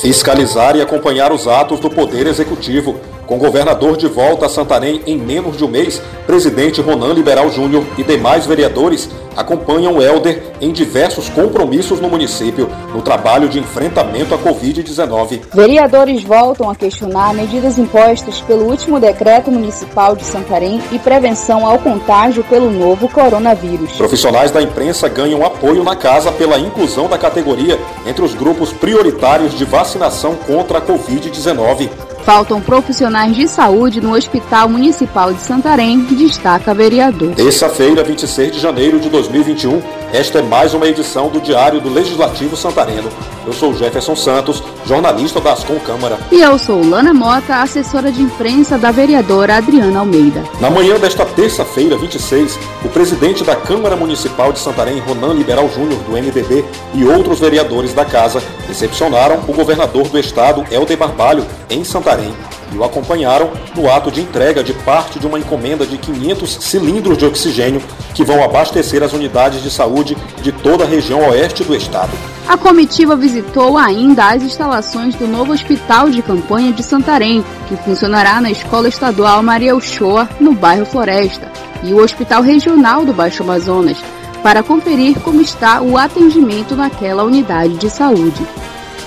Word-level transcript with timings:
Fiscalizar 0.00 0.76
e 0.76 0.80
acompanhar 0.80 1.30
os 1.30 1.46
atos 1.46 1.78
do 1.78 1.90
Poder 1.90 2.26
Executivo. 2.26 2.98
Com 3.30 3.36
o 3.36 3.38
governador 3.38 3.96
de 3.96 4.08
volta 4.08 4.46
a 4.46 4.48
Santarém 4.48 5.02
em 5.06 5.16
menos 5.16 5.56
de 5.56 5.64
um 5.64 5.68
mês, 5.68 6.02
presidente 6.26 6.80
Ronan 6.80 7.14
Liberal 7.14 7.48
Júnior 7.48 7.84
e 7.96 8.02
demais 8.02 8.44
vereadores 8.44 9.08
acompanham 9.36 9.98
o 9.98 10.02
Helder 10.02 10.50
em 10.60 10.72
diversos 10.72 11.28
compromissos 11.28 12.00
no 12.00 12.08
município 12.08 12.68
no 12.92 13.00
trabalho 13.00 13.48
de 13.48 13.60
enfrentamento 13.60 14.34
à 14.34 14.38
Covid-19. 14.38 15.42
Vereadores 15.54 16.24
voltam 16.24 16.68
a 16.68 16.74
questionar 16.74 17.32
medidas 17.32 17.78
impostas 17.78 18.40
pelo 18.40 18.64
último 18.64 18.98
decreto 18.98 19.48
municipal 19.48 20.16
de 20.16 20.24
Santarém 20.24 20.82
e 20.90 20.98
prevenção 20.98 21.64
ao 21.64 21.78
contágio 21.78 22.42
pelo 22.42 22.68
novo 22.68 23.08
coronavírus. 23.08 23.92
Profissionais 23.92 24.50
da 24.50 24.60
imprensa 24.60 25.08
ganham 25.08 25.46
apoio 25.46 25.84
na 25.84 25.94
casa 25.94 26.32
pela 26.32 26.58
inclusão 26.58 27.08
da 27.08 27.16
categoria 27.16 27.78
entre 28.04 28.24
os 28.24 28.34
grupos 28.34 28.72
prioritários 28.72 29.56
de 29.56 29.64
vacinação 29.64 30.34
contra 30.34 30.78
a 30.78 30.82
Covid-19. 30.82 32.09
Faltam 32.24 32.60
profissionais 32.60 33.34
de 33.34 33.48
saúde 33.48 34.00
no 34.00 34.14
Hospital 34.14 34.68
Municipal 34.68 35.32
de 35.32 35.40
Santarém, 35.40 36.04
destaca 36.04 36.74
vereador. 36.74 37.34
Terça-feira, 37.34 38.04
26 38.04 38.52
de 38.52 38.60
janeiro 38.60 39.00
de 39.00 39.08
2021, 39.08 39.82
esta 40.12 40.38
é 40.38 40.42
mais 40.42 40.74
uma 40.74 40.86
edição 40.86 41.28
do 41.28 41.40
Diário 41.40 41.80
do 41.80 41.88
Legislativo 41.88 42.56
Santareno. 42.56 43.08
Eu 43.50 43.54
sou 43.54 43.74
Jefferson 43.74 44.14
Santos, 44.14 44.62
jornalista 44.86 45.40
da 45.40 45.52
Ascom 45.52 45.76
Câmara. 45.80 46.20
E 46.30 46.40
eu 46.40 46.56
sou 46.56 46.88
Lana 46.88 47.12
Mota, 47.12 47.56
assessora 47.56 48.12
de 48.12 48.22
imprensa 48.22 48.78
da 48.78 48.92
vereadora 48.92 49.56
Adriana 49.56 49.98
Almeida. 49.98 50.44
Na 50.60 50.70
manhã 50.70 51.00
desta 51.00 51.26
terça-feira, 51.26 51.98
26, 51.98 52.56
o 52.84 52.88
presidente 52.88 53.42
da 53.42 53.56
Câmara 53.56 53.96
Municipal 53.96 54.52
de 54.52 54.60
Santarém, 54.60 55.00
Ronan 55.00 55.34
Liberal 55.34 55.68
Júnior, 55.68 55.98
do 56.04 56.12
MDB, 56.12 56.64
e 56.94 57.04
outros 57.04 57.40
vereadores 57.40 57.92
da 57.92 58.04
casa 58.04 58.40
recepcionaram 58.68 59.40
o 59.48 59.52
governador 59.52 60.06
do 60.06 60.16
estado, 60.16 60.64
Helder 60.70 60.96
Barbalho, 60.96 61.44
em 61.68 61.82
Santarém 61.82 62.32
e 62.72 62.78
o 62.78 62.84
acompanharam 62.84 63.50
no 63.74 63.90
ato 63.90 64.12
de 64.12 64.20
entrega 64.20 64.62
de 64.62 64.72
parte 64.72 65.18
de 65.18 65.26
uma 65.26 65.40
encomenda 65.40 65.84
de 65.84 65.98
500 65.98 66.58
cilindros 66.60 67.18
de 67.18 67.26
oxigênio 67.26 67.82
que 68.14 68.22
vão 68.22 68.44
abastecer 68.44 69.02
as 69.02 69.12
unidades 69.12 69.60
de 69.60 69.72
saúde 69.72 70.16
de 70.40 70.52
toda 70.52 70.84
a 70.84 70.86
região 70.86 71.28
oeste 71.30 71.64
do 71.64 71.74
estado. 71.74 72.12
A 72.50 72.56
comitiva 72.56 73.14
visitou 73.14 73.78
ainda 73.78 74.24
as 74.24 74.42
instalações 74.42 75.14
do 75.14 75.28
novo 75.28 75.52
Hospital 75.52 76.10
de 76.10 76.20
Campanha 76.20 76.72
de 76.72 76.82
Santarém, 76.82 77.44
que 77.68 77.76
funcionará 77.76 78.40
na 78.40 78.50
Escola 78.50 78.88
Estadual 78.88 79.40
Maria 79.40 79.76
Uchoa, 79.76 80.28
no 80.40 80.52
bairro 80.52 80.84
Floresta, 80.84 81.48
e 81.84 81.92
o 81.92 82.02
Hospital 82.02 82.42
Regional 82.42 83.04
do 83.04 83.12
Baixo 83.12 83.44
Amazonas, 83.44 83.98
para 84.42 84.64
conferir 84.64 85.20
como 85.20 85.40
está 85.40 85.80
o 85.80 85.96
atendimento 85.96 86.74
naquela 86.74 87.22
unidade 87.22 87.76
de 87.76 87.88
saúde. 87.88 88.44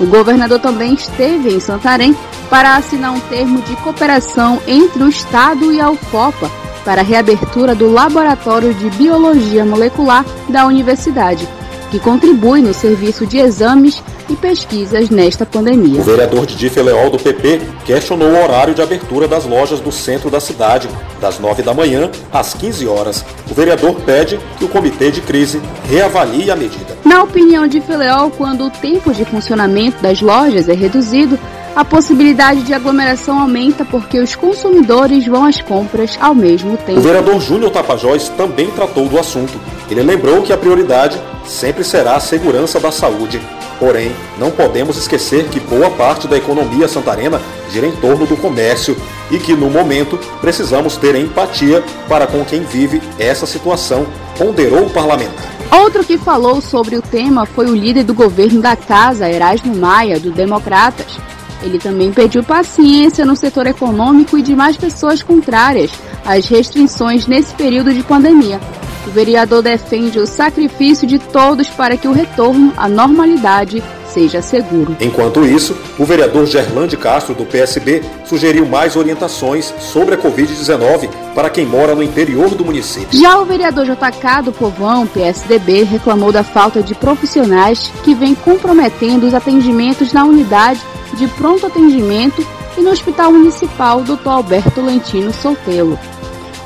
O 0.00 0.06
governador 0.06 0.58
também 0.58 0.94
esteve 0.94 1.52
em 1.52 1.60
Santarém 1.60 2.16
para 2.48 2.76
assinar 2.76 3.12
um 3.12 3.20
termo 3.20 3.60
de 3.60 3.76
cooperação 3.82 4.62
entre 4.66 5.02
o 5.02 5.10
Estado 5.10 5.70
e 5.74 5.78
a 5.78 5.90
UFOPA 5.90 6.50
para 6.86 7.02
a 7.02 7.04
reabertura 7.04 7.74
do 7.74 7.92
Laboratório 7.92 8.72
de 8.72 8.88
Biologia 8.92 9.62
Molecular 9.66 10.24
da 10.48 10.64
Universidade, 10.64 11.46
que 11.90 11.98
contribui 11.98 12.60
no 12.60 12.74
serviço 12.74 13.26
de 13.26 13.38
exames 13.38 14.02
e 14.28 14.34
pesquisas 14.34 15.08
nesta 15.10 15.46
pandemia. 15.46 16.00
O 16.00 16.04
vereador 16.04 16.46
Didi 16.46 16.68
Leol, 16.80 17.10
do 17.10 17.18
PP, 17.18 17.60
questionou 17.84 18.28
o 18.28 18.42
horário 18.42 18.74
de 18.74 18.82
abertura 18.82 19.28
das 19.28 19.44
lojas 19.44 19.80
do 19.80 19.92
centro 19.92 20.30
da 20.30 20.40
cidade, 20.40 20.88
das 21.20 21.38
9 21.38 21.62
da 21.62 21.72
manhã 21.72 22.10
às 22.32 22.54
15 22.54 22.86
horas. 22.86 23.24
O 23.50 23.54
vereador 23.54 23.94
pede 24.04 24.38
que 24.58 24.64
o 24.64 24.68
comitê 24.68 25.10
de 25.10 25.20
crise 25.20 25.60
reavalie 25.88 26.50
a 26.50 26.56
medida. 26.56 26.96
Na 27.04 27.22
opinião 27.22 27.66
de 27.66 27.80
Feleol, 27.80 28.30
quando 28.30 28.66
o 28.66 28.70
tempo 28.70 29.12
de 29.12 29.24
funcionamento 29.24 30.02
das 30.02 30.20
lojas 30.20 30.68
é 30.68 30.74
reduzido, 30.74 31.38
a 31.76 31.84
possibilidade 31.84 32.62
de 32.62 32.72
aglomeração 32.72 33.38
aumenta 33.38 33.84
porque 33.84 34.18
os 34.18 34.34
consumidores 34.34 35.26
vão 35.26 35.44
às 35.44 35.60
compras 35.60 36.16
ao 36.18 36.34
mesmo 36.34 36.74
tempo. 36.78 36.98
O 36.98 37.02
vereador 37.02 37.38
Júnior 37.38 37.70
Tapajós 37.70 38.30
também 38.30 38.70
tratou 38.70 39.06
do 39.06 39.18
assunto. 39.18 39.60
Ele 39.90 40.02
lembrou 40.02 40.40
que 40.40 40.54
a 40.54 40.56
prioridade 40.56 41.20
sempre 41.44 41.84
será 41.84 42.16
a 42.16 42.20
segurança 42.20 42.80
da 42.80 42.90
saúde. 42.90 43.42
Porém, 43.78 44.10
não 44.38 44.50
podemos 44.50 44.96
esquecer 44.96 45.50
que 45.50 45.60
boa 45.60 45.90
parte 45.90 46.26
da 46.26 46.38
economia 46.38 46.88
santarena 46.88 47.42
gira 47.70 47.86
em 47.86 47.94
torno 47.96 48.24
do 48.24 48.38
comércio 48.38 48.96
e 49.30 49.38
que, 49.38 49.54
no 49.54 49.68
momento, 49.68 50.18
precisamos 50.40 50.96
ter 50.96 51.14
empatia 51.14 51.84
para 52.08 52.26
com 52.26 52.42
quem 52.42 52.62
vive 52.62 53.02
essa 53.18 53.44
situação, 53.44 54.06
ponderou 54.38 54.86
o 54.86 54.90
parlamentar. 54.90 55.44
Outro 55.70 56.02
que 56.02 56.16
falou 56.16 56.62
sobre 56.62 56.96
o 56.96 57.02
tema 57.02 57.44
foi 57.44 57.66
o 57.66 57.76
líder 57.76 58.04
do 58.04 58.14
governo 58.14 58.62
da 58.62 58.74
casa, 58.74 59.28
Erasmo 59.28 59.76
Maia, 59.76 60.18
do 60.18 60.30
Democratas. 60.30 61.18
Ele 61.62 61.78
também 61.78 62.12
pediu 62.12 62.44
paciência 62.44 63.24
no 63.24 63.34
setor 63.34 63.66
econômico 63.66 64.36
e 64.36 64.42
de 64.42 64.54
mais 64.54 64.76
pessoas 64.76 65.22
contrárias 65.22 65.90
às 66.24 66.46
restrições 66.46 67.26
nesse 67.26 67.54
período 67.54 67.92
de 67.92 68.02
pandemia. 68.02 68.60
O 69.06 69.10
vereador 69.10 69.62
defende 69.62 70.18
o 70.18 70.26
sacrifício 70.26 71.06
de 71.06 71.18
todos 71.18 71.68
para 71.68 71.96
que 71.96 72.08
o 72.08 72.12
retorno 72.12 72.72
à 72.76 72.88
normalidade 72.88 73.82
seja 74.16 74.40
seguro. 74.40 74.96
Enquanto 74.98 75.44
isso, 75.44 75.76
o 75.98 76.04
vereador 76.06 76.46
Gerlande 76.46 76.96
Castro, 76.96 77.34
do 77.34 77.44
PSB, 77.44 78.02
sugeriu 78.24 78.64
mais 78.64 78.96
orientações 78.96 79.74
sobre 79.78 80.14
a 80.14 80.18
Covid-19 80.18 81.10
para 81.34 81.50
quem 81.50 81.66
mora 81.66 81.94
no 81.94 82.02
interior 82.02 82.54
do 82.54 82.64
município. 82.64 83.20
Já 83.20 83.38
o 83.38 83.44
vereador 83.44 83.84
JK 83.84 84.42
do 84.42 84.52
Povão, 84.52 85.06
PSDB, 85.06 85.82
reclamou 85.82 86.32
da 86.32 86.42
falta 86.42 86.82
de 86.82 86.94
profissionais 86.94 87.92
que 88.02 88.14
vem 88.14 88.34
comprometendo 88.34 89.26
os 89.26 89.34
atendimentos 89.34 90.14
na 90.14 90.24
unidade 90.24 90.80
de 91.12 91.28
pronto 91.28 91.66
atendimento 91.66 92.44
e 92.78 92.80
no 92.80 92.90
Hospital 92.90 93.30
Municipal 93.32 94.02
Dr. 94.02 94.28
Alberto 94.28 94.80
Lentino 94.80 95.30
Soltelo. 95.30 95.98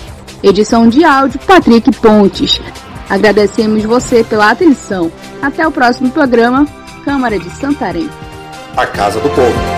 Edição 0.42 0.88
de 0.88 1.04
áudio 1.04 1.40
Patrick 1.46 1.90
Pontes. 1.92 2.60
Agradecemos 3.08 3.82
você 3.84 4.24
pela 4.24 4.50
atenção. 4.50 5.10
Até 5.40 5.66
o 5.66 5.70
próximo 5.70 6.10
programa, 6.10 6.66
Câmara 7.04 7.38
de 7.38 7.48
Santarém. 7.50 8.08
A 8.76 8.86
Casa 8.86 9.20
do 9.20 9.30
Povo. 9.30 9.73